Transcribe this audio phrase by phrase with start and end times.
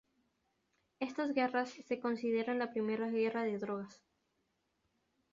[0.99, 4.01] Estas guerras se consideran la primera guerra de drogas.